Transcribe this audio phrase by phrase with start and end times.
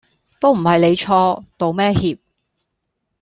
[0.39, 2.17] 都唔係你錯，道咩歉